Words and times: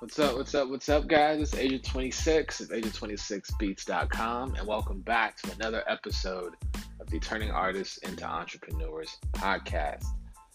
What's 0.00 0.18
up? 0.18 0.34
What's 0.34 0.54
up? 0.54 0.70
What's 0.70 0.88
up, 0.88 1.08
guys? 1.08 1.42
It's 1.42 1.54
Agent 1.54 1.84
26 1.84 2.62
of 2.62 2.68
Agent26Beats.com, 2.70 4.54
and 4.54 4.66
welcome 4.66 5.02
back 5.02 5.36
to 5.42 5.52
another 5.52 5.84
episode 5.86 6.54
of 6.98 7.06
the 7.10 7.18
Turning 7.18 7.50
Artists 7.50 7.98
into 7.98 8.24
Entrepreneurs 8.24 9.14
podcast. 9.32 10.06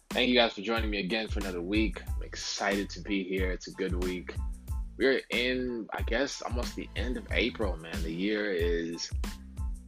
Thank 0.09 0.30
you 0.30 0.36
guys 0.36 0.54
for 0.54 0.62
joining 0.62 0.89
me 0.89 0.98
again 0.98 1.27
for 1.27 1.41
another 1.41 1.62
week. 1.62 2.02
I'm 2.08 2.23
excited 2.23 2.89
to 2.89 3.02
be 3.02 3.23
here. 3.23 3.52
It's 3.52 3.68
a 3.68 3.71
good 3.73 4.04
week. 4.04 4.34
We're 4.98 5.21
in, 5.30 5.86
I 5.93 6.02
guess, 6.02 6.41
almost 6.41 6.75
the 6.75 6.89
end 6.96 7.16
of 7.16 7.27
April, 7.30 7.77
man. 7.77 8.02
The 8.02 8.12
year 8.12 8.52
is 8.52 9.12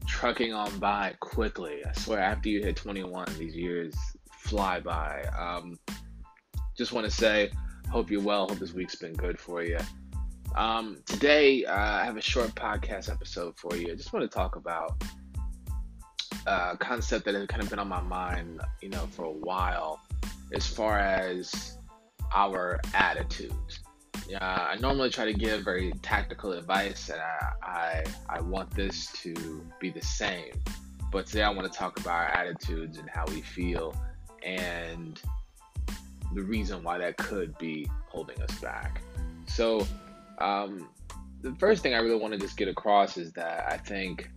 trucking 0.06 0.54
on 0.54 0.78
by 0.78 1.16
quickly. 1.20 1.82
I 1.84 1.94
swear, 1.94 2.20
after 2.20 2.50
you 2.50 2.62
hit 2.62 2.76
21, 2.76 3.26
these 3.40 3.56
years 3.56 3.96
fly 4.30 4.82
by. 4.82 5.24
Um, 5.36 5.80
just 6.78 6.92
want 6.92 7.06
to 7.06 7.12
say, 7.12 7.50
hope 7.90 8.12
you're 8.12 8.22
well. 8.22 8.48
Hope 8.48 8.60
this 8.60 8.74
week's 8.74 8.96
been 8.96 9.14
good 9.14 9.40
for 9.40 9.64
you. 9.64 9.80
Um, 10.56 10.98
today, 11.06 11.66
uh, 11.66 11.76
I 11.76 12.06
have 12.06 12.18
a 12.18 12.22
short 12.22 12.56
podcast 12.56 13.12
episode 13.12 13.58
for 13.58 13.76
you. 13.76 13.92
I 13.92 13.96
just 13.96 14.12
want 14.14 14.30
to 14.30 14.36
talk 14.36 14.56
about 14.56 15.02
a 16.48 16.78
concept 16.78 17.26
that 17.26 17.36
has 17.36 17.46
kind 17.48 17.62
of 17.62 17.70
been 17.70 17.80
on 17.80 17.88
my 17.88 18.02
mind, 18.02 18.62
you 18.82 18.90
know, 18.90 19.08
for 19.12 19.26
a 19.26 19.32
while, 19.32 20.00
as 20.54 20.66
far 20.66 20.98
as 20.98 21.78
our 22.34 22.80
attitudes. 22.94 23.80
Yeah, 24.28 24.68
I 24.70 24.76
normally 24.80 25.10
try 25.10 25.26
to 25.26 25.34
give 25.34 25.64
very 25.64 25.94
tactical 26.02 26.54
advice, 26.54 27.10
and 27.10 27.22
I, 27.22 27.52
I, 27.64 28.04
I 28.30 28.42
want 28.42 28.72
this 28.72 29.12
to 29.24 29.64
be 29.80 29.90
the 29.90 30.02
same. 30.02 30.54
But 31.12 31.28
today, 31.28 31.44
I 31.44 31.50
want 31.50 31.72
to 31.72 31.78
talk 31.78 32.00
about 32.00 32.14
our 32.14 32.26
attitudes 32.26 32.98
and 32.98 33.10
how 33.10 33.26
we 33.28 33.42
feel, 33.42 33.96
and 34.44 35.22
the 36.34 36.44
reason 36.44 36.84
why 36.84 36.98
that 36.98 37.18
could 37.18 37.58
be 37.58 37.90
holding 38.08 38.42
us 38.42 38.60
back. 38.60 39.02
So, 39.46 39.86
um, 40.40 40.90
the 41.42 41.54
first 41.56 41.84
thing 41.84 41.94
I 41.94 42.00
really 42.00 42.20
want 42.20 42.34
to 42.34 42.40
just 42.40 42.58
get 42.58 42.68
across 42.68 43.18
is 43.18 43.32
that 43.34 43.66
I 43.72 43.78
think 43.78 44.30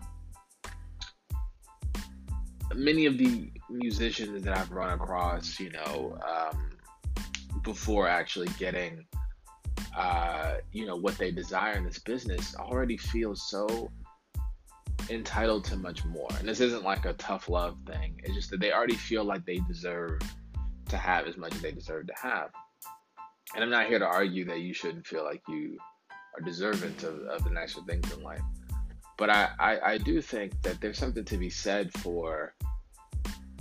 many 2.74 3.06
of 3.06 3.19
the 3.19 3.50
musicians 3.69 4.42
that 4.42 4.56
I've 4.56 4.70
run 4.70 4.92
across, 4.92 5.58
you 5.58 5.70
know, 5.70 6.19
um, 6.28 6.70
before 7.62 8.08
actually 8.08 8.48
getting, 8.58 9.04
uh, 9.97 10.56
you 10.72 10.86
know, 10.86 10.97
what 10.97 11.19
they 11.19 11.30
desire 11.30 11.75
in 11.75 11.84
this 11.84 11.98
business, 11.98 12.54
already 12.56 12.97
feel 12.97 13.34
so 13.34 13.91
entitled 15.08 15.64
to 15.64 15.77
much 15.77 16.04
more. 16.04 16.28
And 16.38 16.48
this 16.48 16.60
isn't 16.60 16.84
like 16.84 17.04
a 17.04 17.12
tough 17.14 17.48
love 17.48 17.77
thing. 17.86 18.20
It's 18.22 18.34
just 18.34 18.50
that 18.50 18.60
they 18.60 18.72
already 18.72 18.94
feel 18.94 19.25
like 19.25 19.44
they 19.44 19.58
deserve 19.69 20.20
to 20.91 20.96
have 20.96 21.27
as 21.27 21.36
much 21.36 21.55
as 21.55 21.60
they 21.60 21.72
deserve 21.72 22.06
to 22.06 22.14
have. 22.20 22.50
And 23.55 23.64
I'm 23.64 23.70
not 23.70 23.86
here 23.86 23.98
to 23.98 24.06
argue 24.06 24.44
that 24.46 24.60
you 24.60 24.72
shouldn't 24.74 25.06
feel 25.06 25.24
like 25.24 25.42
you 25.48 25.77
are 26.36 26.44
deserving 26.44 26.94
of, 26.98 27.20
of 27.27 27.44
the 27.44 27.50
nicer 27.50 27.80
things 27.88 28.12
in 28.12 28.22
life. 28.22 28.42
But 29.19 29.30
I, 29.30 29.50
I, 29.58 29.80
I 29.92 29.98
do 29.98 30.22
think 30.22 30.60
that 30.62 30.80
there's 30.80 30.98
something 30.98 31.24
to 31.24 31.36
be 31.36 31.50
said 31.50 31.92
for 31.98 32.55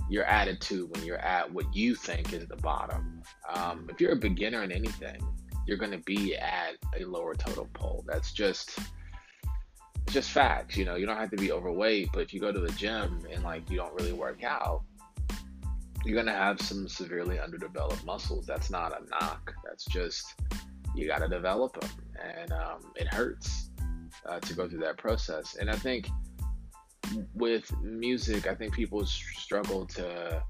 your 0.09 0.23
attitude 0.23 0.89
when 0.89 1.05
you're 1.05 1.17
at 1.17 1.51
what 1.51 1.73
you 1.75 1.95
think 1.95 2.33
is 2.33 2.47
the 2.47 2.55
bottom. 2.57 3.21
Um, 3.53 3.87
if 3.89 3.99
you're 3.99 4.13
a 4.13 4.17
beginner 4.17 4.63
in 4.63 4.71
anything, 4.71 5.21
you're 5.67 5.77
going 5.77 5.91
to 5.91 5.99
be 5.99 6.35
at 6.35 6.75
a 6.99 7.05
lower 7.05 7.35
total 7.35 7.67
pole. 7.73 8.03
That's 8.07 8.31
just 8.31 8.79
just 10.09 10.31
facts. 10.31 10.75
You 10.75 10.85
know, 10.85 10.95
you 10.95 11.05
don't 11.05 11.17
have 11.17 11.29
to 11.29 11.37
be 11.37 11.51
overweight, 11.51 12.09
but 12.11 12.21
if 12.21 12.33
you 12.33 12.39
go 12.39 12.51
to 12.51 12.59
the 12.59 12.71
gym 12.71 13.21
and 13.31 13.43
like 13.43 13.69
you 13.69 13.77
don't 13.77 13.93
really 13.93 14.13
work 14.13 14.43
out, 14.43 14.81
you're 16.05 16.15
gonna 16.15 16.37
have 16.37 16.61
some 16.61 16.87
severely 16.87 17.39
underdeveloped 17.39 18.05
muscles. 18.05 18.45
That's 18.45 18.69
not 18.69 18.93
a 18.99 19.05
knock. 19.09 19.53
That's 19.65 19.85
just 19.85 20.35
you 20.95 21.07
got 21.07 21.19
to 21.19 21.27
develop 21.27 21.79
them, 21.79 21.89
and 22.21 22.51
um, 22.51 22.91
it 22.95 23.07
hurts 23.13 23.69
uh, 24.25 24.39
to 24.39 24.53
go 24.53 24.67
through 24.67 24.79
that 24.79 24.97
process. 24.97 25.55
And 25.55 25.69
I 25.69 25.75
think 25.75 26.07
with 27.33 27.71
music, 27.81 28.47
I 28.47 28.55
think 28.55 28.73
people 28.73 29.05
struggle 29.05 29.85
to 29.87 30.43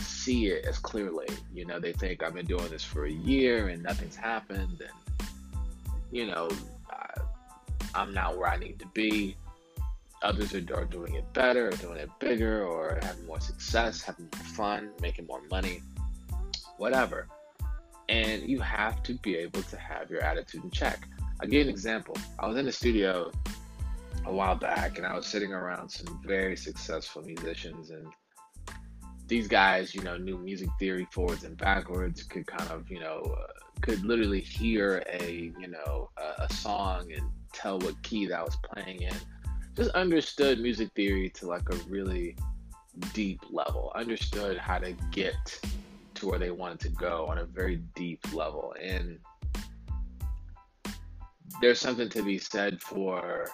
see 0.00 0.46
it 0.46 0.64
as 0.66 0.78
clearly. 0.78 1.26
You 1.52 1.66
know, 1.66 1.78
they 1.78 1.92
think 1.92 2.22
I've 2.22 2.34
been 2.34 2.46
doing 2.46 2.68
this 2.68 2.84
for 2.84 3.06
a 3.06 3.12
year 3.12 3.68
and 3.68 3.82
nothing's 3.82 4.16
happened, 4.16 4.80
and 4.80 5.28
you 6.10 6.26
know, 6.26 6.48
I, 6.90 7.20
I'm 7.94 8.12
not 8.14 8.38
where 8.38 8.48
I 8.48 8.56
need 8.56 8.78
to 8.80 8.86
be 8.88 9.36
others 10.22 10.54
are, 10.54 10.60
doing 10.60 11.14
it 11.14 11.32
better, 11.32 11.68
or 11.68 11.72
doing 11.72 11.98
it 11.98 12.10
bigger, 12.18 12.64
or 12.64 12.98
having 13.02 13.26
more 13.26 13.40
success, 13.40 14.02
having 14.02 14.28
more 14.34 14.44
fun, 14.44 14.90
making 15.00 15.26
more 15.26 15.42
money, 15.50 15.82
whatever. 16.76 17.28
And 18.08 18.42
you 18.42 18.60
have 18.60 19.02
to 19.04 19.14
be 19.14 19.36
able 19.36 19.62
to 19.62 19.76
have 19.76 20.10
your 20.10 20.22
attitude 20.22 20.64
in 20.64 20.70
check. 20.70 21.08
I'll 21.40 21.48
give 21.48 21.54
you 21.54 21.62
an 21.62 21.68
example. 21.68 22.16
I 22.38 22.46
was 22.46 22.56
in 22.56 22.66
the 22.66 22.72
studio 22.72 23.30
a 24.26 24.32
while 24.32 24.54
back 24.54 24.98
and 24.98 25.06
I 25.06 25.14
was 25.14 25.26
sitting 25.26 25.52
around 25.52 25.88
some 25.88 26.20
very 26.24 26.56
successful 26.56 27.22
musicians 27.22 27.90
and 27.90 28.06
these 29.26 29.48
guys, 29.48 29.94
you 29.94 30.02
know, 30.02 30.16
knew 30.16 30.36
music 30.36 30.68
theory 30.78 31.06
forwards 31.10 31.44
and 31.44 31.56
backwards, 31.56 32.22
could 32.22 32.46
kind 32.46 32.70
of, 32.70 32.90
you 32.90 33.00
know, 33.00 33.22
uh, 33.22 33.46
could 33.80 34.04
literally 34.04 34.40
hear 34.40 35.02
a, 35.08 35.52
you 35.58 35.68
know, 35.68 36.10
a 36.38 36.52
song 36.52 37.10
and 37.12 37.30
tell 37.52 37.78
what 37.78 38.00
key 38.02 38.26
that 38.26 38.44
was 38.44 38.56
playing 38.56 39.02
in 39.02 39.14
just 39.76 39.90
understood 39.90 40.60
music 40.60 40.90
theory 40.94 41.30
to 41.30 41.46
like 41.46 41.68
a 41.70 41.76
really 41.88 42.36
deep 43.14 43.40
level, 43.50 43.92
understood 43.94 44.58
how 44.58 44.78
to 44.78 44.92
get 45.10 45.34
to 46.14 46.28
where 46.28 46.38
they 46.38 46.50
wanted 46.50 46.80
to 46.80 46.88
go 46.90 47.26
on 47.26 47.38
a 47.38 47.44
very 47.44 47.76
deep 47.94 48.20
level. 48.32 48.74
And 48.80 49.18
there's 51.60 51.80
something 51.80 52.08
to 52.10 52.22
be 52.22 52.38
said 52.38 52.80
for 52.80 53.48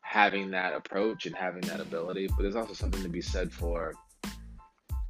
having 0.00 0.50
that 0.50 0.72
approach 0.72 1.26
and 1.26 1.36
having 1.36 1.62
that 1.62 1.80
ability, 1.80 2.28
but 2.28 2.42
there's 2.42 2.56
also 2.56 2.72
something 2.72 3.02
to 3.02 3.08
be 3.08 3.20
said 3.20 3.52
for 3.52 3.94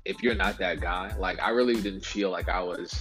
if 0.04 0.22
you're 0.22 0.34
not 0.34 0.58
that 0.58 0.80
guy. 0.80 1.14
Like, 1.18 1.40
I 1.40 1.50
really 1.50 1.80
didn't 1.80 2.04
feel 2.04 2.30
like 2.30 2.48
I 2.48 2.60
was 2.60 3.00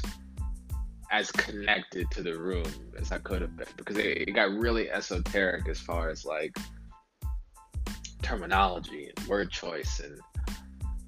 as 1.11 1.31
connected 1.31 2.11
to 2.11 2.21
the 2.21 2.37
room 2.37 2.65
as 2.99 3.11
I 3.11 3.17
could 3.19 3.41
have 3.41 3.55
been 3.55 3.67
because 3.77 3.97
it, 3.97 4.27
it 4.27 4.31
got 4.35 4.51
really 4.51 4.91
esoteric 4.91 5.67
as 5.69 5.79
far 5.79 6.09
as 6.09 6.25
like 6.25 6.55
terminology 8.27 9.09
and 9.15 9.27
word 9.27 9.49
choice 9.49 10.01
and 10.03 10.19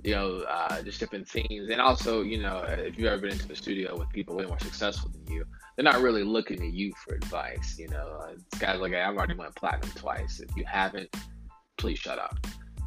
you 0.03 0.15
know 0.15 0.45
uh, 0.47 0.81
just 0.81 1.01
different 1.01 1.27
themes 1.27 1.69
and 1.69 1.81
also 1.81 2.21
you 2.21 2.41
know 2.41 2.59
if 2.69 2.97
you've 2.97 3.07
ever 3.07 3.23
been 3.23 3.31
into 3.31 3.47
the 3.47 3.55
studio 3.55 3.97
with 3.97 4.09
people 4.09 4.35
way 4.35 4.45
more 4.45 4.59
successful 4.59 5.11
than 5.11 5.35
you 5.35 5.43
they're 5.75 5.83
not 5.83 6.01
really 6.01 6.23
looking 6.23 6.61
at 6.65 6.71
you 6.71 6.93
for 7.03 7.15
advice 7.15 7.75
you 7.77 7.89
know. 7.89 8.17
Uh, 8.21 8.33
guys 8.57 8.79
like 8.79 8.93
i've 8.93 9.17
already 9.17 9.33
went 9.33 9.53
platinum 9.55 9.89
twice. 9.95 10.39
If 10.39 10.55
you 10.55 10.63
haven't 10.65 11.13
please 11.77 11.99
shut 11.99 12.19
up. 12.19 12.37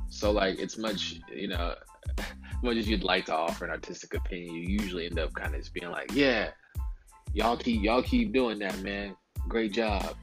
So 0.09 0.31
like 0.31 0.59
it's 0.59 0.79
much 0.79 1.21
you 1.31 1.49
know 1.49 1.75
much 2.63 2.79
as 2.79 2.89
you'd 2.89 3.05
like 3.05 3.27
to 3.27 3.35
offer 3.35 3.67
an 3.67 3.71
artistic 3.71 4.15
opinion 4.15 4.55
you 4.55 4.79
usually 4.81 5.05
end 5.05 5.19
up 5.19 5.35
kind 5.35 5.55
of 5.55 5.61
just 5.61 5.75
being 5.75 5.91
like 5.91 6.11
yeah 6.15 6.53
y'all 7.35 7.59
keep 7.59 7.83
y'all 7.83 8.03
keep 8.03 8.33
doing 8.33 8.59
that 8.61 8.79
man. 8.81 9.15
Great 9.49 9.73
job. 9.73 10.17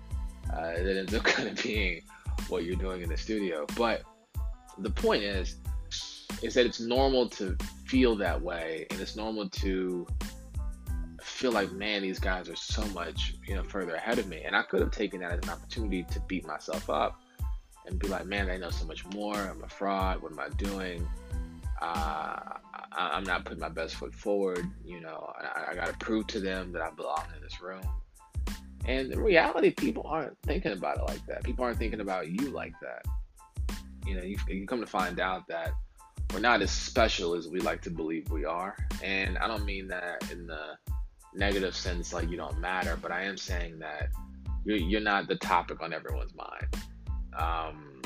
Uh, 0.52 0.74
that 0.74 0.98
ends 0.98 1.14
up 1.14 1.24
kind 1.36 1.50
of 1.50 1.62
being 1.62 2.02
what 2.50 2.64
you're 2.64 2.76
doing 2.76 3.02
in 3.02 3.10
the 3.10 3.18
studio. 3.18 3.66
But 3.76 4.04
the 4.78 4.90
point 4.90 5.24
is, 5.24 5.58
is 6.42 6.54
that 6.54 6.66
it's 6.66 6.80
normal 6.80 7.28
to 7.30 7.58
feel 7.86 8.16
that 8.18 8.42
way, 8.42 8.86
and 8.92 9.02
it's 9.02 9.16
normal 9.16 9.50
to 9.50 10.08
feel 11.22 11.52
like, 11.52 11.72
man, 11.72 12.02
these 12.02 12.20
guys 12.20 12.50
are 12.50 12.56
so 12.56 12.86
much, 12.88 13.36
you 13.48 13.56
know, 13.56 13.64
further 13.64 13.96
ahead 13.96 14.20
of 14.20 14.28
me. 14.28 14.42
And 14.46 14.56
I 14.56 14.64
could 14.64 14.82
have 14.82 14.92
taken 14.92 15.22
that 15.22 15.32
as 15.32 15.40
an 15.44 15.50
opportunity 15.50 16.04
to 16.04 16.20
beat 16.28 16.46
myself 16.46 16.90
up 16.90 17.22
and 17.86 18.00
be 18.00 18.08
like, 18.08 18.26
man, 18.26 18.48
they 18.48 18.58
know 18.58 18.70
so 18.70 18.86
much 18.86 19.06
more. 19.08 19.36
I'm 19.36 19.64
a 19.64 19.70
fraud. 19.70 20.22
What 20.22 20.32
am 20.32 20.40
I 20.40 20.50
doing? 20.58 21.08
Uh, 21.82 22.40
I, 22.92 23.18
am 23.18 23.24
not 23.24 23.46
putting 23.46 23.60
my 23.60 23.70
best 23.70 23.96
foot 23.96 24.14
forward. 24.14 24.70
You 24.84 25.00
know, 25.02 25.32
I, 25.40 25.72
I 25.72 25.76
got 25.76 25.88
to 25.88 25.94
prove 25.94 26.28
to 26.28 26.40
them 26.40 26.72
that 26.74 26.82
I 26.82 26.90
belong 26.92 27.24
in 27.36 27.42
this 27.42 27.62
room. 27.62 27.82
And 28.90 29.14
in 29.14 29.20
reality, 29.20 29.70
people 29.70 30.02
aren't 30.08 30.36
thinking 30.42 30.72
about 30.72 30.98
it 30.98 31.04
like 31.04 31.24
that. 31.28 31.44
People 31.44 31.64
aren't 31.64 31.78
thinking 31.78 32.00
about 32.00 32.28
you 32.32 32.50
like 32.50 32.74
that. 32.82 33.06
You 34.04 34.16
know, 34.16 34.24
you, 34.24 34.36
you 34.48 34.66
come 34.66 34.80
to 34.80 34.88
find 34.88 35.20
out 35.20 35.48
that 35.48 35.74
we're 36.34 36.40
not 36.40 36.64
as 36.64 36.72
special 36.72 37.36
as 37.36 37.48
we 37.48 37.60
like 37.60 37.84
to 37.84 37.92
believe 37.92 38.32
we 38.32 38.46
are. 38.46 38.76
And 39.04 39.38
I 39.38 39.48
don't 39.48 39.64
mean 39.64 39.88
that 39.90 40.32
in 40.32 40.48
the 40.48 40.76
negative 41.36 41.76
sense, 41.76 42.14
like 42.14 42.32
you 42.32 42.38
don't 42.38 42.58
matter, 42.60 42.98
but 43.00 43.12
I 43.12 43.26
am 43.26 43.38
saying 43.38 43.78
that 43.78 44.10
you're, 44.66 44.78
you're 44.78 45.02
not 45.02 45.28
the 45.28 45.36
topic 45.36 45.84
on 45.84 45.94
everyone's 45.94 46.34
mind. 46.34 46.76
Um, 47.38 48.02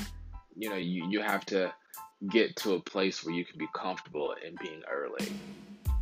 you 0.54 0.70
know, 0.70 0.76
you, 0.76 1.10
you 1.10 1.22
have 1.22 1.46
to 1.46 1.74
get 2.30 2.58
to 2.58 2.74
a 2.74 2.82
place 2.82 3.24
where 3.24 3.34
you 3.34 3.46
can 3.46 3.58
be 3.58 3.68
comfortable 3.74 4.36
in 4.46 4.58
being 4.62 4.82
early. 4.92 5.32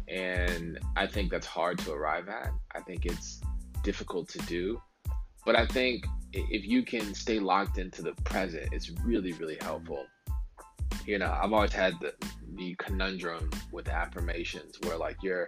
And 0.07 0.79
I 0.95 1.05
think 1.05 1.29
that's 1.29 1.45
hard 1.45 1.77
to 1.79 1.91
arrive 1.91 2.29
at. 2.29 2.49
I 2.73 2.79
think 2.79 3.05
it's 3.05 3.41
difficult 3.83 4.29
to 4.29 4.39
do. 4.39 4.81
But 5.45 5.55
I 5.55 5.65
think 5.65 6.05
if 6.33 6.65
you 6.65 6.83
can 6.83 7.13
stay 7.13 7.39
locked 7.39 7.77
into 7.77 8.01
the 8.01 8.13
present, 8.23 8.69
it's 8.71 8.91
really, 9.03 9.33
really 9.33 9.57
helpful. 9.61 10.05
You 11.05 11.17
know, 11.17 11.31
I've 11.31 11.51
always 11.51 11.73
had 11.73 11.93
the, 11.99 12.13
the 12.55 12.75
conundrum 12.75 13.49
with 13.71 13.87
affirmations 13.87 14.79
where 14.83 14.97
like 14.97 15.17
you're 15.23 15.47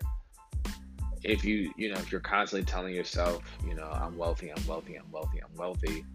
if 1.23 1.45
you 1.45 1.71
you 1.77 1.89
know 1.89 1.97
if 1.99 2.11
you're 2.11 2.21
constantly 2.21 2.65
telling 2.65 2.93
yourself 2.93 3.41
you 3.65 3.73
know 3.73 3.89
i'm 3.93 4.17
wealthy 4.17 4.51
i'm 4.51 4.67
wealthy 4.67 4.95
i'm 4.95 5.09
wealthy 5.11 5.39
i'm 5.41 5.55
wealthy 5.55 6.05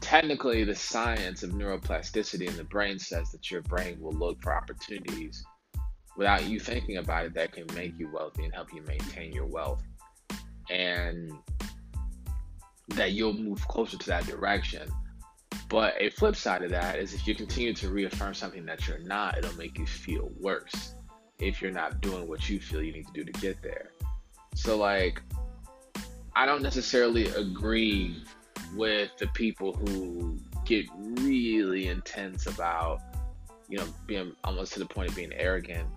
technically 0.00 0.64
the 0.64 0.74
science 0.74 1.42
of 1.42 1.50
neuroplasticity 1.50 2.48
in 2.48 2.56
the 2.56 2.64
brain 2.64 2.98
says 2.98 3.30
that 3.30 3.50
your 3.50 3.60
brain 3.62 3.98
will 4.00 4.12
look 4.12 4.40
for 4.42 4.54
opportunities 4.54 5.44
without 6.16 6.46
you 6.46 6.58
thinking 6.58 6.96
about 6.96 7.26
it 7.26 7.34
that 7.34 7.52
can 7.52 7.66
make 7.74 7.98
you 7.98 8.10
wealthy 8.12 8.44
and 8.44 8.54
help 8.54 8.72
you 8.72 8.82
maintain 8.82 9.32
your 9.32 9.46
wealth 9.46 9.82
and 10.70 11.32
that 12.88 13.12
you'll 13.12 13.32
move 13.32 13.66
closer 13.68 13.96
to 13.96 14.06
that 14.06 14.26
direction 14.26 14.88
but 15.68 15.94
a 15.98 16.10
flip 16.10 16.36
side 16.36 16.62
of 16.62 16.70
that 16.70 16.98
is 16.98 17.14
if 17.14 17.26
you 17.26 17.34
continue 17.34 17.72
to 17.72 17.88
reaffirm 17.88 18.34
something 18.34 18.66
that 18.66 18.86
you're 18.86 18.98
not 18.98 19.38
it'll 19.38 19.56
make 19.56 19.78
you 19.78 19.86
feel 19.86 20.30
worse 20.38 20.94
if 21.42 21.60
you're 21.60 21.72
not 21.72 22.00
doing 22.00 22.28
what 22.28 22.48
you 22.48 22.60
feel 22.60 22.82
you 22.82 22.92
need 22.92 23.06
to 23.06 23.12
do 23.12 23.24
to 23.24 23.32
get 23.40 23.60
there. 23.62 23.90
So, 24.54 24.76
like, 24.76 25.20
I 26.36 26.46
don't 26.46 26.62
necessarily 26.62 27.26
agree 27.26 28.22
with 28.76 29.10
the 29.18 29.26
people 29.28 29.72
who 29.74 30.38
get 30.64 30.86
really 30.96 31.88
intense 31.88 32.46
about, 32.46 33.00
you 33.68 33.78
know, 33.78 33.86
being 34.06 34.32
almost 34.44 34.72
to 34.74 34.78
the 34.78 34.86
point 34.86 35.10
of 35.10 35.16
being 35.16 35.32
arrogant 35.32 35.88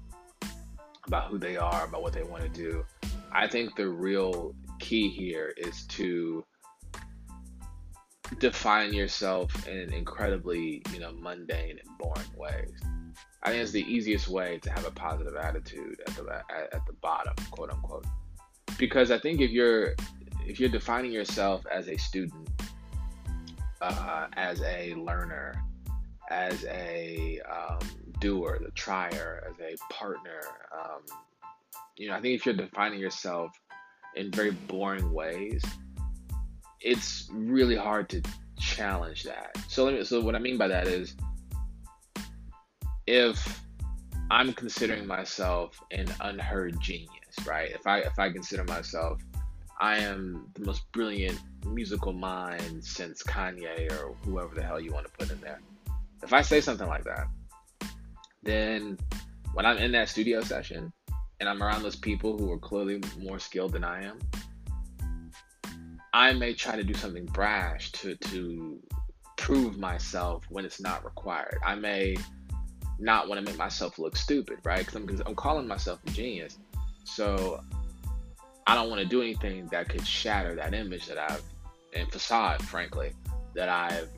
about 1.06 1.30
who 1.30 1.38
they 1.38 1.58
are, 1.58 1.86
about 1.86 2.02
what 2.02 2.14
they 2.14 2.24
want 2.24 2.42
to 2.42 2.50
do. 2.50 2.84
I 3.32 3.48
think 3.48 3.76
the 3.76 3.88
real 3.88 4.56
key 4.80 5.10
here 5.10 5.54
is 5.58 5.86
to 5.88 6.44
define 8.40 8.94
yourself 8.94 9.68
in 9.68 9.94
incredibly, 9.94 10.82
you 10.94 11.00
know, 11.00 11.12
mundane 11.14 11.80
and 11.80 11.98
boring 11.98 12.30
ways. 12.36 12.74
I 13.44 13.52
think 13.52 13.62
it's 13.62 13.72
the 13.72 13.84
easiest 13.84 14.28
way 14.28 14.60
to 14.60 14.72
have 14.72 14.86
a 14.86 14.92
positive 14.92 15.36
attitude 15.36 16.02
at 16.08 16.16
the 16.16 16.24
at, 16.32 16.74
at 16.74 16.86
the 16.88 16.94
bottom, 16.94 17.36
quote 17.52 17.72
unquote. 17.72 18.06
Because 18.78 19.12
I 19.12 19.20
think 19.20 19.40
if 19.40 19.52
you're 19.52 19.96
if 20.46 20.60
you're 20.60 20.70
defining 20.70 21.12
yourself 21.12 21.66
as 21.72 21.88
a 21.88 21.98
student, 21.98 22.50
uh, 23.82 24.28
as 24.34 24.62
a 24.62 24.96
learner, 24.96 25.64
as 26.30 26.66
a 26.66 27.40
um, 27.42 27.80
doer, 28.20 28.60
the 28.62 28.72
trier, 28.72 29.48
as 29.50 29.60
a 29.60 29.94
partner, 29.94 30.42
um, 30.74 31.02
you 31.98 32.08
know, 32.08 32.16
I 32.16 32.22
think 32.22 32.36
if 32.36 32.46
you're 32.46 32.56
defining 32.56 33.00
yourself 33.00 33.52
in 34.16 34.32
very 34.32 34.52
boring 34.52 35.12
ways, 35.12 35.64
it's 36.82 37.30
really 37.32 37.76
hard 37.76 38.10
to 38.10 38.22
challenge 38.60 39.24
that. 39.24 39.58
So, 39.68 39.90
me, 39.90 40.04
so 40.04 40.22
what 40.22 40.36
I 40.36 40.40
mean 40.40 40.58
by 40.58 40.68
that 40.68 40.88
is 40.88 41.16
if 43.08 43.64
I'm 44.30 44.54
considering 44.54 45.06
myself 45.06 45.80
an 45.92 46.08
unheard 46.22 46.80
genius, 46.80 47.10
right? 47.46 47.72
If 47.72 47.86
I 47.88 48.00
if 48.00 48.18
I 48.18 48.32
consider 48.32 48.64
myself 48.64 49.22
I 49.80 49.98
am 49.98 50.50
the 50.54 50.66
most 50.66 50.90
brilliant 50.94 51.40
musical 51.66 52.14
mind 52.14 52.84
since 52.84 53.22
Kanye 53.24 53.92
or 53.92 54.16
whoever 54.24 54.56
the 54.56 54.64
hell 54.64 54.80
you 54.80 54.94
want 54.94 55.06
to 55.06 55.12
put 55.12 55.32
in 55.32 55.42
there. 55.42 55.60
If 56.24 56.32
I 56.32 56.42
say 56.42 56.62
something 56.62 56.88
like 56.88 57.04
that, 57.04 57.28
then 58.42 58.98
when 59.54 59.66
I'm 59.66 59.78
in 59.78 59.92
that 59.92 60.08
studio 60.10 60.42
session 60.42 60.94
and 61.40 61.50
I'm 61.50 61.62
around 61.62 61.84
those 61.84 61.96
people 61.96 62.38
who 62.38 62.52
are 62.52 62.58
clearly 62.58 63.02
more 63.20 63.40
skilled 63.40 63.74
than 63.74 63.84
I 63.84 64.04
am, 64.04 64.20
I 66.14 66.34
may 66.34 66.54
try 66.54 66.76
to 66.76 66.84
do 66.84 66.94
something 66.94 67.26
brash 67.26 67.92
to 67.94 68.16
to 68.16 68.80
prove 69.38 69.78
myself 69.78 70.46
when 70.50 70.66
it's 70.66 70.80
not 70.80 71.04
required. 71.04 71.58
I 71.64 71.76
may 71.76 72.16
not 73.00 73.28
want 73.28 73.40
to 73.40 73.46
make 73.46 73.58
myself 73.58 74.00
look 74.00 74.16
stupid, 74.16 74.60
right? 74.64 74.86
Because 74.86 75.20
I'm, 75.20 75.28
I'm 75.28 75.36
calling 75.36 75.68
myself 75.68 76.00
a 76.08 76.12
genius. 76.12 76.58
So 77.04 77.62
I 78.66 78.76
don't 78.76 78.90
want 78.90 79.02
to 79.02 79.08
do 79.08 79.22
anything 79.22 79.68
that 79.68 79.90
could 79.90 80.08
shatter 80.08 80.56
that 80.56 80.74
image 80.74 81.06
that 81.08 81.18
I've, 81.18 81.44
and 81.94 82.12
facade, 82.12 82.64
frankly, 82.64 83.12
that 83.54 83.70
I've 83.70 84.10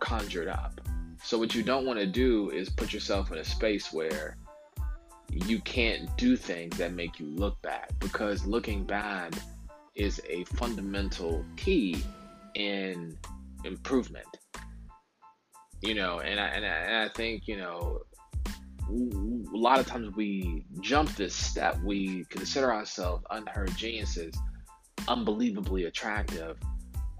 conjured 0.00 0.48
up. 0.48 0.80
So 1.22 1.38
what 1.38 1.54
you 1.54 1.62
don't 1.62 1.86
want 1.86 1.98
to 1.98 2.06
do 2.06 2.50
is 2.50 2.68
put 2.68 2.92
yourself 2.92 3.32
in 3.32 3.38
a 3.38 3.44
space 3.44 3.92
where 3.92 4.36
you 5.46 5.60
can't 5.60 6.14
do 6.16 6.36
things 6.36 6.76
that 6.78 6.92
make 6.92 7.18
you 7.18 7.26
look 7.26 7.60
bad 7.62 7.90
because 7.98 8.46
looking 8.46 8.84
bad 8.84 9.36
is 9.94 10.20
a 10.28 10.44
fundamental 10.44 11.44
key 11.56 12.02
in 12.54 13.16
improvement 13.64 14.26
you 15.84 15.94
know, 15.94 16.20
and 16.20 16.40
I, 16.40 16.46
and 16.46 16.64
I, 16.64 16.68
and 16.68 16.96
I 16.96 17.08
think, 17.10 17.46
you 17.46 17.58
know, 17.58 18.00
a 18.88 19.56
lot 19.56 19.80
of 19.80 19.86
times 19.86 20.14
we 20.16 20.64
jump 20.80 21.14
this 21.14 21.34
step. 21.34 21.78
We 21.84 22.24
consider 22.30 22.72
ourselves 22.72 23.24
unheard 23.30 23.76
geniuses, 23.76 24.34
unbelievably 25.08 25.84
attractive, 25.84 26.56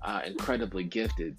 uh, 0.02 0.22
incredibly 0.24 0.84
gifted. 0.84 1.36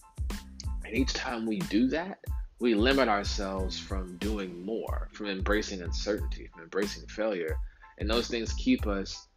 And 0.85 0.95
each 0.95 1.13
time 1.13 1.47
we 1.47 1.59
do 1.59 1.87
that, 1.87 2.19
we 2.59 2.73
limit 2.73 3.09
ourselves 3.09 3.77
from 3.77 4.17
doing 4.17 4.65
more, 4.65 5.09
from 5.13 5.27
embracing 5.27 5.81
uncertainty, 5.81 6.47
from 6.53 6.63
embracing 6.63 7.05
failure. 7.07 7.57
And 7.97 8.09
those 8.09 8.27
things 8.27 8.53
keep 8.53 8.87
us 8.87 9.27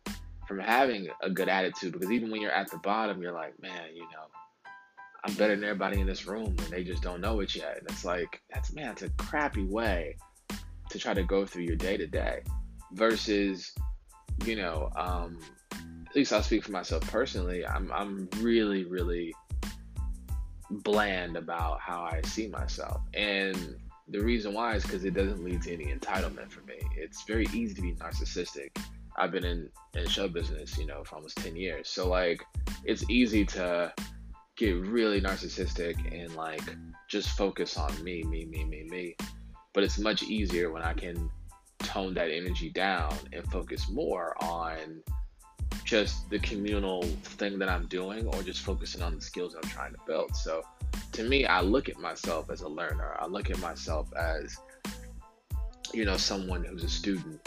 from 0.47 0.59
having 0.61 1.09
a 1.23 1.31
good 1.31 1.49
attitude 1.49 1.93
because 1.93 2.11
even 2.11 2.31
when 2.31 2.41
you're 2.41 2.53
at 2.53 2.71
the 2.71 2.79
bottom, 2.79 3.21
you're 3.21 3.33
like, 3.33 3.61
man, 3.61 3.95
you 3.95 4.03
know, 4.03 4.27
I'm 5.25 5.35
better 5.35 5.55
than 5.55 5.65
everybody 5.65 6.01
in 6.01 6.07
this 6.07 6.27
room 6.27 6.47
and 6.47 6.69
they 6.71 6.85
just 6.85 7.03
don't 7.03 7.21
know 7.21 7.41
it 7.41 7.55
yet. 7.55 7.79
And 7.79 7.91
it's 7.91 8.05
like, 8.05 8.41
that's 8.53 8.73
man, 8.73 8.93
it's 8.93 9.03
a 9.03 9.11
crappy 9.11 9.65
way 9.65 10.17
to 10.91 10.99
try 10.99 11.13
to 11.13 11.25
go 11.25 11.45
through 11.45 11.65
your 11.65 11.77
day 11.77 11.97
to 11.97 12.07
day 12.07 12.43
versus, 12.93 13.73
you 14.45 14.57
know, 14.57 14.91
um, 14.97 15.39
at 15.73 16.17
least 16.17 16.33
I'll 16.33 16.43
speak 16.43 16.65
for 16.65 16.73
myself 16.73 17.03
personally. 17.11 17.67
I'm, 17.67 17.93
I'm 17.93 18.29
really, 18.39 18.85
really 18.85 19.35
bland 20.71 21.37
about 21.37 21.81
how 21.81 22.03
I 22.03 22.21
see 22.23 22.49
myself. 22.49 23.01
And 23.15 23.77
the 24.09 24.21
reason 24.21 24.55
why 24.55 24.75
is 24.75 24.85
because 24.85 25.05
it 25.05 25.15
doesn't 25.15 25.45
lead 25.45 25.63
to 25.63 25.73
any 25.73 25.87
entitlement 25.87 26.51
for 26.51 26.63
me. 26.63 26.77
It's 26.97 27.25
very 27.25 27.47
easy 27.53 27.75
to 27.75 27.83
be 27.83 27.93
narcissistic. 27.93 28.71
I've 29.17 29.33
been 29.33 29.45
in, 29.45 29.69
in 29.95 30.09
show 30.09 30.29
business, 30.29 30.79
you 30.79 30.87
know, 30.87 31.03
for 31.05 31.17
almost 31.17 31.37
10 31.39 31.57
years. 31.57 31.89
So, 31.89 32.09
like, 32.09 32.45
it's 32.85 33.09
easy 33.11 33.45
to 33.47 33.93
get 34.57 34.73
really 34.73 35.21
narcissistic 35.21 35.97
and 36.13 36.35
like 36.35 36.63
just 37.09 37.31
focus 37.31 37.77
on 37.77 38.03
me, 38.03 38.23
me, 38.25 38.45
me, 38.45 38.65
me, 38.65 38.85
me. 38.91 39.17
But 39.73 39.85
it's 39.85 39.99
much 39.99 40.25
easier 40.25 40.73
when 40.73 40.83
I 40.83 40.93
can 40.93 41.31
tone 41.79 42.13
that 42.15 42.31
energy 42.31 42.71
down 42.71 43.17
and 43.33 43.47
focus 43.51 43.89
more 43.89 44.35
on 44.43 45.03
just 45.89 46.29
the 46.29 46.39
communal 46.41 47.03
thing 47.03 47.59
that 47.59 47.71
I'm 47.71 47.87
doing 47.87 48.27
or 48.27 48.43
just 48.43 48.61
focusing 48.61 49.01
on 49.01 49.15
the 49.15 49.23
skills 49.23 49.55
I'm 49.55 49.71
trying 49.71 49.93
to 49.93 49.99
build. 50.07 50.37
So 50.37 50.63
to 51.13 51.23
me, 51.23 51.47
I 51.47 51.63
look 51.63 51.89
at 51.89 51.99
myself 51.99 52.51
as 52.51 52.61
a 52.61 52.69
learner. 52.69 53.17
I 53.19 53.27
look 53.27 53.49
at 53.49 53.59
myself 53.61 54.13
as, 54.15 54.59
you 55.95 56.05
know, 56.05 56.19
someone 56.19 56.63
who's 56.63 56.85
a 56.85 56.91
student. 56.91 57.41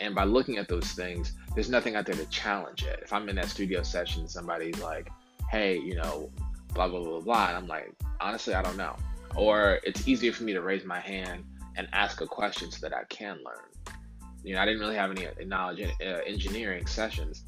And 0.00 0.12
by 0.12 0.24
looking 0.24 0.58
at 0.58 0.66
those 0.66 0.90
things, 0.90 1.34
there's 1.54 1.70
nothing 1.70 1.94
out 1.94 2.04
there 2.04 2.16
to 2.16 2.26
challenge 2.26 2.82
it. 2.82 2.98
If 3.00 3.12
I'm 3.12 3.28
in 3.28 3.36
that 3.36 3.46
studio 3.46 3.84
session, 3.84 4.28
somebody's 4.28 4.80
like, 4.82 5.08
hey, 5.48 5.78
you 5.78 5.94
know, 5.94 6.32
blah 6.74 6.88
blah 6.88 7.00
blah 7.00 7.20
blah. 7.20 7.46
And 7.46 7.56
I'm 7.58 7.68
like, 7.68 7.92
honestly, 8.20 8.54
I 8.54 8.62
don't 8.62 8.76
know. 8.76 8.96
Or 9.36 9.78
it's 9.84 10.08
easier 10.08 10.32
for 10.32 10.42
me 10.42 10.52
to 10.52 10.62
raise 10.62 10.84
my 10.84 10.98
hand 10.98 11.44
and 11.76 11.86
ask 11.92 12.22
a 12.22 12.26
question 12.26 12.72
so 12.72 12.88
that 12.88 12.96
I 12.96 13.04
can 13.04 13.36
learn. 13.44 13.94
You 14.42 14.54
know, 14.54 14.62
I 14.62 14.64
didn't 14.64 14.80
really 14.80 14.96
have 14.96 15.12
any 15.12 15.28
knowledge 15.46 15.78
in 15.78 15.90
uh, 16.04 16.18
engineering 16.26 16.86
sessions, 16.86 17.44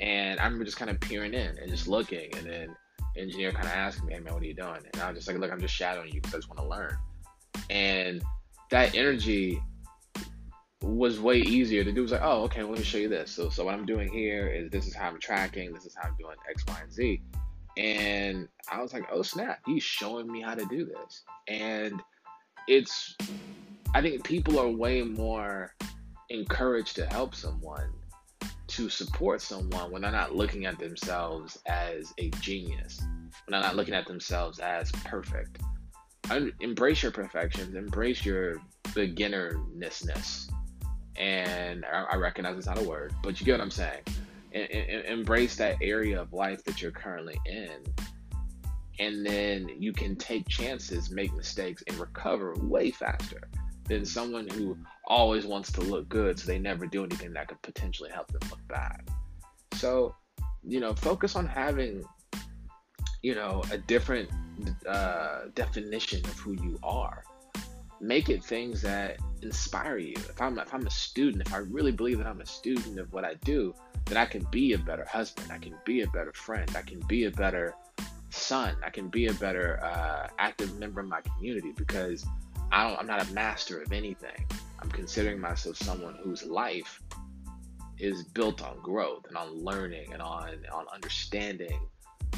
and 0.00 0.38
I 0.40 0.44
remember 0.44 0.64
just 0.64 0.76
kind 0.76 0.90
of 0.90 1.00
peering 1.00 1.34
in 1.34 1.58
and 1.58 1.68
just 1.68 1.88
looking, 1.88 2.34
and 2.36 2.46
then 2.46 2.76
engineer 3.16 3.52
kind 3.52 3.66
of 3.66 3.72
asked 3.72 4.04
me, 4.04 4.14
"Hey 4.14 4.20
man, 4.20 4.34
what 4.34 4.42
are 4.42 4.46
you 4.46 4.54
doing?" 4.54 4.80
And 4.92 5.02
I 5.02 5.08
was 5.08 5.18
just 5.18 5.28
like, 5.28 5.38
"Look, 5.38 5.52
I'm 5.52 5.60
just 5.60 5.74
shadowing 5.74 6.12
you 6.12 6.20
because 6.20 6.34
I 6.34 6.38
just 6.38 6.48
want 6.48 6.60
to 6.60 6.68
learn." 6.68 6.96
And 7.70 8.22
that 8.70 8.94
energy 8.94 9.60
was 10.82 11.18
way 11.20 11.38
easier 11.38 11.82
do. 11.82 11.90
It 11.90 12.00
was 12.00 12.12
like, 12.12 12.22
"Oh, 12.22 12.44
okay, 12.44 12.62
well, 12.62 12.72
let 12.72 12.78
me 12.78 12.84
show 12.84 12.98
you 12.98 13.08
this." 13.08 13.30
So, 13.30 13.48
so 13.50 13.64
what 13.64 13.74
I'm 13.74 13.86
doing 13.86 14.12
here 14.12 14.48
is 14.48 14.70
this 14.70 14.86
is 14.86 14.94
how 14.94 15.08
I'm 15.08 15.18
tracking. 15.18 15.72
This 15.72 15.84
is 15.84 15.96
how 16.00 16.08
I'm 16.08 16.16
doing 16.16 16.36
X, 16.50 16.64
Y, 16.68 16.78
and 16.82 16.92
Z. 16.92 17.20
And 17.78 18.48
I 18.68 18.82
was 18.82 18.92
like, 18.92 19.04
oh 19.12 19.22
snap, 19.22 19.60
he's 19.64 19.84
showing 19.84 20.30
me 20.30 20.42
how 20.42 20.54
to 20.54 20.66
do 20.66 20.84
this. 20.84 21.22
And 21.46 22.02
it's, 22.66 23.16
I 23.94 24.02
think 24.02 24.24
people 24.24 24.58
are 24.58 24.68
way 24.68 25.02
more 25.02 25.74
encouraged 26.28 26.96
to 26.96 27.06
help 27.06 27.36
someone, 27.36 27.88
to 28.78 28.88
support 28.88 29.42
someone 29.42 29.90
when 29.90 30.02
they're 30.02 30.12
not 30.12 30.36
looking 30.36 30.64
at 30.64 30.78
themselves 30.78 31.58
as 31.66 32.14
a 32.18 32.30
genius, 32.40 33.00
when 33.00 33.50
they're 33.50 33.60
not 33.60 33.74
looking 33.74 33.92
at 33.92 34.06
themselves 34.06 34.60
as 34.60 34.92
perfect. 35.04 35.60
embrace 36.60 37.02
your 37.02 37.10
perfections, 37.10 37.74
embrace 37.74 38.24
your 38.24 38.58
beginnernessness. 38.90 40.48
And 41.16 41.84
I, 41.86 42.14
recognize 42.14 42.56
it's 42.56 42.68
not 42.68 42.78
a 42.78 42.84
word, 42.84 43.12
but 43.24 43.40
you 43.40 43.46
get 43.46 43.54
what 43.54 43.62
I'm 43.62 43.72
saying 43.72 44.02
embrace 44.52 45.56
that 45.56 45.76
area 45.82 46.20
of 46.20 46.32
life 46.32 46.62
that 46.64 46.80
you're 46.80 46.92
currently 46.92 47.38
in 47.46 47.82
and 48.98 49.26
then 49.26 49.68
you 49.78 49.92
can 49.92 50.16
take 50.16 50.48
chances 50.48 51.10
make 51.10 51.34
mistakes 51.34 51.82
and 51.86 51.98
recover 51.98 52.54
way 52.62 52.90
faster 52.90 53.42
than 53.88 54.04
someone 54.04 54.46
who 54.48 54.76
always 55.06 55.46
wants 55.46 55.72
to 55.72 55.80
look 55.80 56.08
good, 56.08 56.38
so 56.38 56.46
they 56.46 56.58
never 56.58 56.86
do 56.86 57.04
anything 57.04 57.32
that 57.32 57.48
could 57.48 57.60
potentially 57.62 58.10
help 58.10 58.28
them 58.28 58.42
look 58.50 58.66
bad. 58.68 59.08
So, 59.74 60.14
you 60.62 60.80
know, 60.80 60.94
focus 60.94 61.36
on 61.36 61.46
having, 61.46 62.04
you 63.22 63.34
know, 63.34 63.62
a 63.70 63.78
different 63.78 64.28
uh, 64.86 65.46
definition 65.54 66.24
of 66.24 66.38
who 66.38 66.52
you 66.52 66.78
are. 66.82 67.22
Make 68.00 68.28
it 68.28 68.44
things 68.44 68.82
that 68.82 69.18
inspire 69.42 69.98
you. 69.98 70.14
If 70.14 70.40
I'm 70.40 70.58
if 70.58 70.72
I'm 70.72 70.86
a 70.86 70.90
student, 70.90 71.46
if 71.46 71.52
I 71.52 71.58
really 71.58 71.90
believe 71.90 72.18
that 72.18 72.26
I'm 72.26 72.40
a 72.40 72.46
student 72.46 72.98
of 73.00 73.12
what 73.12 73.24
I 73.24 73.34
do, 73.44 73.74
then 74.06 74.16
I 74.16 74.24
can 74.24 74.46
be 74.50 74.74
a 74.74 74.78
better 74.78 75.04
husband. 75.04 75.50
I 75.50 75.58
can 75.58 75.74
be 75.84 76.02
a 76.02 76.06
better 76.08 76.32
friend. 76.32 76.70
I 76.76 76.82
can 76.82 77.00
be 77.08 77.24
a 77.24 77.30
better 77.30 77.74
son. 78.30 78.76
I 78.84 78.90
can 78.90 79.08
be 79.08 79.26
a 79.26 79.34
better 79.34 79.80
uh, 79.82 80.28
active 80.38 80.78
member 80.78 81.00
of 81.00 81.08
my 81.08 81.20
community 81.22 81.72
because 81.76 82.24
I 82.70 82.88
don't, 82.88 82.98
I'm 82.98 83.06
not 83.06 83.28
a 83.28 83.32
master 83.32 83.80
of 83.80 83.92
anything. 83.92 84.46
I'm 84.80 84.90
considering 84.90 85.40
myself 85.40 85.76
someone 85.76 86.16
whose 86.22 86.44
life 86.44 87.00
is 87.98 88.22
built 88.22 88.62
on 88.62 88.80
growth 88.80 89.24
and 89.28 89.36
on 89.36 89.52
learning 89.54 90.12
and 90.12 90.22
on 90.22 90.56
on 90.72 90.86
understanding 90.92 91.80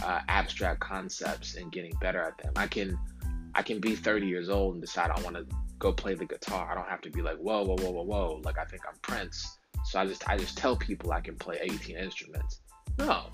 uh, 0.03 0.21
abstract 0.29 0.81
concepts 0.81 1.57
and 1.57 1.71
getting 1.71 1.93
better 2.01 2.23
at 2.23 2.39
them. 2.39 2.53
I 2.57 2.67
can 2.67 2.99
I 3.55 3.63
can 3.63 3.81
be 3.81 3.97
30 3.97 4.27
years 4.27 4.49
old 4.49 4.75
and 4.75 4.81
decide 4.81 5.11
I 5.11 5.21
want 5.23 5.37
to 5.37 5.47
go 5.79 5.93
play 5.93 6.15
the 6.15 6.25
guitar. 6.25 6.71
I 6.71 6.75
don't 6.75 6.89
have 6.89 7.01
to 7.03 7.11
be 7.11 7.23
like 7.23 7.37
whoa 7.37 7.65
whoa 7.65 7.77
whoa 7.77 7.91
whoa 7.91 8.05
whoa 8.05 8.41
like 8.45 8.59
I 8.59 8.65
think 8.65 8.83
I'm 8.89 8.97
Prince. 9.03 9.59
So 9.85 10.01
I 10.01 10.07
just 10.07 10.29
I 10.29 10.37
just 10.37 10.57
tell 10.57 10.77
people 10.77 11.13
I 11.13 11.21
can 11.21 11.37
play 11.37 11.59
18 11.61 11.97
instruments. 11.97 12.61
No, 12.99 13.27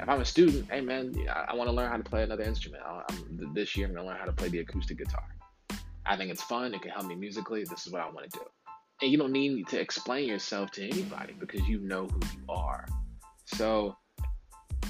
if 0.00 0.08
I'm 0.08 0.20
a 0.20 0.24
student, 0.24 0.68
hey 0.70 0.80
man, 0.80 1.14
I, 1.28 1.46
I 1.48 1.54
want 1.54 1.68
to 1.68 1.74
learn 1.74 1.90
how 1.90 1.96
to 1.96 2.02
play 2.02 2.22
another 2.22 2.44
instrument. 2.44 2.82
I, 2.84 3.02
I'm, 3.08 3.52
this 3.54 3.76
year 3.76 3.86
I'm 3.86 3.94
gonna 3.94 4.06
learn 4.06 4.18
how 4.18 4.26
to 4.26 4.32
play 4.32 4.48
the 4.48 4.60
acoustic 4.60 4.98
guitar. 4.98 5.24
I 6.08 6.16
think 6.16 6.30
it's 6.30 6.42
fun. 6.42 6.74
It 6.74 6.80
can 6.80 6.90
help 6.90 7.06
me 7.06 7.14
musically. 7.14 7.64
This 7.64 7.86
is 7.86 7.92
what 7.92 8.00
I 8.00 8.06
want 8.06 8.30
to 8.30 8.38
do. 8.38 8.44
And 9.02 9.12
you 9.12 9.18
don't 9.18 9.30
need 9.30 9.68
to 9.68 9.78
explain 9.78 10.26
yourself 10.26 10.70
to 10.72 10.82
anybody 10.82 11.34
because 11.38 11.60
you 11.68 11.80
know 11.80 12.06
who 12.06 12.20
you 12.34 12.44
are. 12.48 12.86
So 13.44 13.94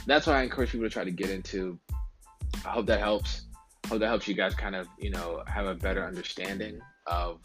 that's 0.06 0.26
why 0.26 0.34
I 0.34 0.42
encourage 0.42 0.70
people 0.70 0.86
to 0.86 0.90
try 0.90 1.04
to 1.04 1.10
get 1.10 1.28
into. 1.28 1.78
I 2.64 2.70
hope 2.70 2.86
that 2.86 3.00
helps. 3.00 3.46
I 3.84 3.88
hope 3.88 4.00
that 4.00 4.06
helps 4.06 4.28
you 4.28 4.34
guys 4.34 4.54
kind 4.54 4.76
of, 4.76 4.86
you 4.98 5.10
know, 5.10 5.42
have 5.48 5.66
a 5.66 5.74
better 5.74 6.06
understanding 6.06 6.78
of 7.06 7.40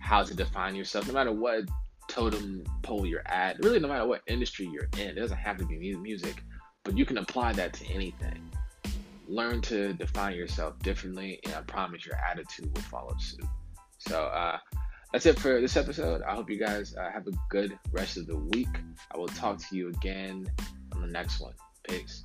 how 0.00 0.24
to 0.24 0.34
define 0.34 0.74
yourself, 0.74 1.06
no 1.06 1.14
matter 1.14 1.32
what 1.32 1.64
totem 2.08 2.64
pole 2.82 3.06
you're 3.06 3.26
at, 3.26 3.62
really, 3.62 3.78
no 3.78 3.88
matter 3.88 4.06
what 4.06 4.22
industry 4.26 4.66
you're 4.66 4.88
in. 4.98 5.08
It 5.08 5.14
doesn't 5.14 5.38
have 5.38 5.56
to 5.58 5.64
be 5.64 5.94
music, 5.94 6.42
but 6.84 6.98
you 6.98 7.06
can 7.06 7.18
apply 7.18 7.52
that 7.54 7.72
to 7.74 7.86
anything 7.86 8.50
learn 9.26 9.60
to 9.62 9.92
define 9.94 10.34
yourself 10.34 10.78
differently, 10.80 11.40
and 11.44 11.54
I 11.54 11.60
promise 11.62 12.06
your 12.06 12.16
attitude 12.16 12.74
will 12.74 12.82
follow 12.82 13.14
suit. 13.18 13.46
So 13.98 14.24
uh, 14.24 14.58
that's 15.12 15.26
it 15.26 15.38
for 15.38 15.60
this 15.60 15.76
episode. 15.76 16.22
I 16.22 16.34
hope 16.34 16.50
you 16.50 16.58
guys 16.58 16.94
uh, 16.96 17.10
have 17.10 17.26
a 17.26 17.32
good 17.48 17.78
rest 17.92 18.16
of 18.16 18.26
the 18.26 18.36
week. 18.36 18.68
I 19.12 19.18
will 19.18 19.28
talk 19.28 19.58
to 19.68 19.76
you 19.76 19.88
again 19.88 20.50
on 20.92 21.00
the 21.00 21.08
next 21.08 21.40
one. 21.40 21.54
Peace. 21.88 22.24